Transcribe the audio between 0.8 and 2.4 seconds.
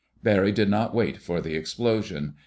wait for the explosion.